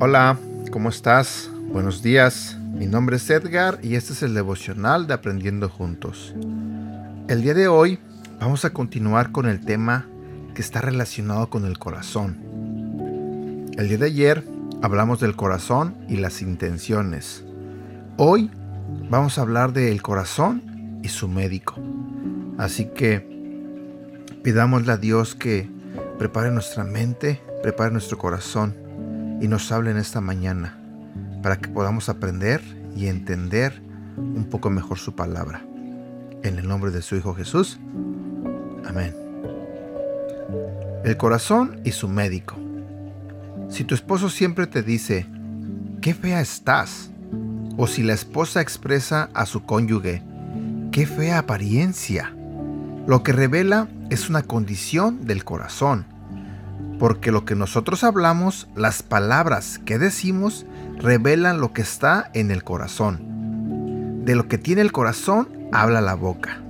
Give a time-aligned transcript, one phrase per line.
[0.00, 0.38] Hola,
[0.70, 1.50] ¿cómo estás?
[1.72, 2.58] Buenos días.
[2.72, 6.34] Mi nombre es Edgar y este es el devocional de Aprendiendo Juntos.
[7.28, 7.98] El día de hoy
[8.40, 10.06] vamos a continuar con el tema
[10.54, 12.36] que está relacionado con el corazón.
[13.78, 14.53] El día de ayer
[14.84, 17.42] hablamos del corazón y las intenciones.
[18.18, 18.50] Hoy
[19.08, 21.76] vamos a hablar del corazón y su médico.
[22.58, 23.26] Así que
[24.42, 25.70] pidámosle a Dios que
[26.18, 28.74] prepare nuestra mente, prepare nuestro corazón
[29.40, 30.78] y nos hable en esta mañana
[31.42, 32.60] para que podamos aprender
[32.94, 33.80] y entender
[34.18, 35.64] un poco mejor su palabra.
[36.42, 37.80] En el nombre de su Hijo Jesús.
[38.84, 39.16] Amén.
[41.04, 42.63] El corazón y su médico.
[43.74, 45.26] Si tu esposo siempre te dice,
[46.00, 47.10] qué fea estás,
[47.76, 50.22] o si la esposa expresa a su cónyuge,
[50.92, 52.32] qué fea apariencia,
[53.06, 56.06] lo que revela es una condición del corazón
[56.98, 60.66] porque lo que nosotros hablamos, las palabras que decimos,
[60.98, 64.24] revelan lo que está en el corazón.
[64.24, 66.62] De lo que tiene el corazón, habla la boca.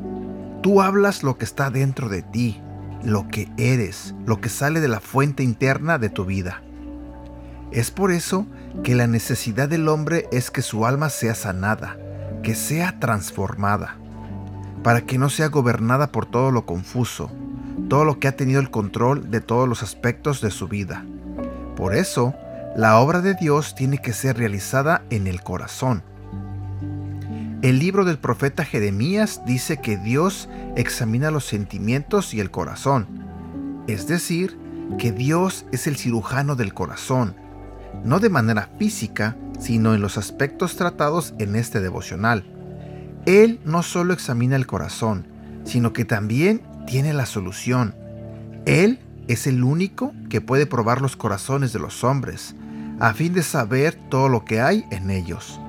[0.63, 2.61] Tú hablas lo que está dentro de ti,
[3.05, 6.63] lo que eres, lo que sale de la fuente interna de tu vida.
[7.75, 8.47] Es por eso
[8.85, 11.99] que la necesidad del hombre es que su alma sea sanada,
[12.45, 13.97] que sea transformada,
[14.85, 17.33] para que no sea gobernada por todo lo confuso,
[17.89, 21.05] todo lo que ha tenido el control de todos los aspectos de su vida.
[21.75, 22.33] Por eso,
[22.77, 26.05] la obra de Dios tiene que ser realizada en el corazón.
[27.61, 33.09] El libro del profeta Jeremías dice que Dios examina los sentimientos y el corazón,
[33.89, 34.61] es decir,
[34.97, 37.35] que Dios es el cirujano del corazón,
[38.03, 42.45] no de manera física, sino en los aspectos tratados en este devocional.
[43.27, 45.27] Él no solo examina el corazón,
[45.65, 47.95] sino que también tiene la solución.
[48.67, 52.55] Él es el único que puede probar los corazones de los hombres,
[53.01, 55.61] a fin de saber todo lo que hay en ellos.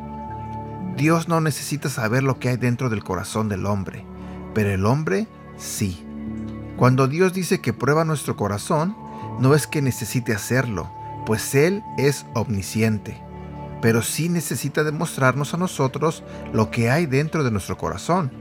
[0.97, 4.05] Dios no necesita saber lo que hay dentro del corazón del hombre,
[4.53, 5.27] pero el hombre
[5.57, 6.05] sí.
[6.77, 8.95] Cuando Dios dice que prueba nuestro corazón,
[9.39, 10.89] no es que necesite hacerlo,
[11.25, 13.21] pues Él es omnisciente,
[13.81, 18.31] pero sí necesita demostrarnos a nosotros lo que hay dentro de nuestro corazón.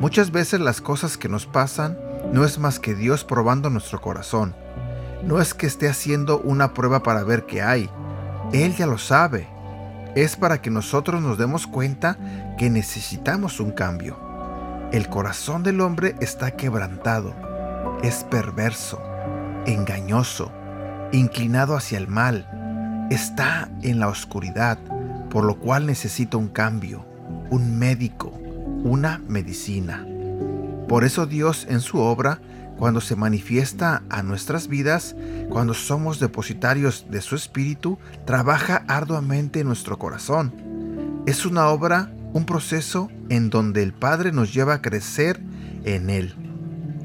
[0.00, 1.98] Muchas veces las cosas que nos pasan
[2.32, 4.54] no es más que Dios probando nuestro corazón.
[5.24, 7.90] No es que esté haciendo una prueba para ver qué hay.
[8.52, 9.48] Él ya lo sabe.
[10.14, 12.16] Es para que nosotros nos demos cuenta
[12.56, 14.18] que necesitamos un cambio.
[14.92, 17.34] El corazón del hombre está quebrantado,
[18.02, 19.02] es perverso,
[19.66, 20.50] engañoso,
[21.12, 22.46] inclinado hacia el mal,
[23.10, 24.78] está en la oscuridad,
[25.30, 27.06] por lo cual necesita un cambio,
[27.50, 28.32] un médico,
[28.84, 30.06] una medicina.
[30.88, 32.40] Por eso Dios en su obra,
[32.78, 35.16] cuando se manifiesta a nuestras vidas,
[35.50, 40.52] cuando somos depositarios de su Espíritu, trabaja arduamente en nuestro corazón.
[41.26, 45.40] Es una obra, un proceso en donde el Padre nos lleva a crecer
[45.84, 46.34] en Él.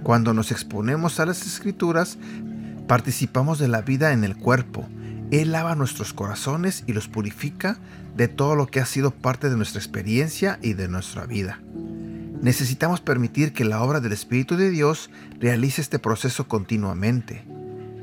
[0.03, 2.17] Cuando nos exponemos a las Escrituras,
[2.87, 4.87] participamos de la vida en el cuerpo.
[5.31, 7.79] Él lava nuestros corazones y los purifica
[8.15, 11.59] de todo lo que ha sido parte de nuestra experiencia y de nuestra vida.
[12.41, 17.45] Necesitamos permitir que la obra del Espíritu de Dios realice este proceso continuamente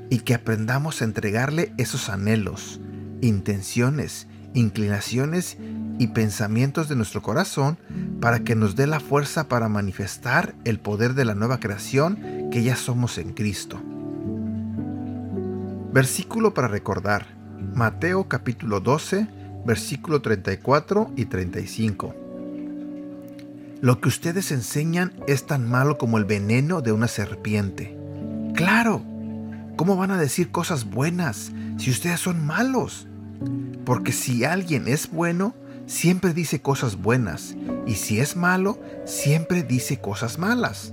[0.09, 2.81] y que aprendamos a entregarle esos anhelos,
[3.21, 5.59] intenciones, inclinaciones
[5.99, 7.79] y pensamientos de nuestro corazón
[8.21, 12.63] para que nos dé la fuerza para manifestar el poder de la nueva creación que
[12.63, 13.81] ya somos en Cristo.
[15.93, 17.27] Versículo para recordar.
[17.75, 19.27] Mateo capítulo 12,
[19.67, 22.15] versículo 34 y 35.
[23.81, 27.99] Lo que ustedes enseñan es tan malo como el veneno de una serpiente.
[28.55, 29.03] Claro,
[29.75, 33.09] ¿cómo van a decir cosas buenas si ustedes son malos?
[33.85, 35.55] Porque si alguien es bueno,
[35.87, 37.57] siempre dice cosas buenas,
[37.87, 40.93] y si es malo, siempre dice cosas malas.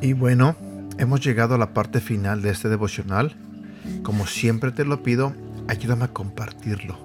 [0.00, 0.56] Y bueno,
[0.98, 3.36] hemos llegado a la parte final de este devocional.
[4.02, 5.34] Como siempre te lo pido,
[5.68, 6.98] ayúdame a compartirlo.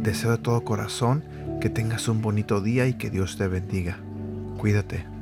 [0.00, 1.24] Deseo de todo corazón
[1.60, 3.98] que tengas un bonito día y que Dios te bendiga.
[4.58, 5.13] Cuídate.